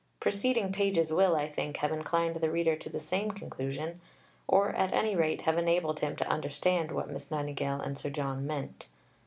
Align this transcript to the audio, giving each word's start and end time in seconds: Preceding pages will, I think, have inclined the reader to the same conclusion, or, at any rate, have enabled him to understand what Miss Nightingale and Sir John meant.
Preceding 0.19 0.71
pages 0.71 1.11
will, 1.13 1.35
I 1.35 1.47
think, 1.47 1.77
have 1.77 1.91
inclined 1.91 2.37
the 2.37 2.49
reader 2.49 2.75
to 2.75 2.89
the 2.89 2.99
same 2.99 3.29
conclusion, 3.29 4.01
or, 4.47 4.71
at 4.71 4.91
any 4.93 5.15
rate, 5.15 5.41
have 5.41 5.59
enabled 5.59 5.99
him 5.99 6.15
to 6.15 6.27
understand 6.27 6.89
what 6.91 7.07
Miss 7.11 7.29
Nightingale 7.29 7.81
and 7.81 7.99
Sir 7.99 8.09
John 8.09 8.47
meant. 8.47 8.87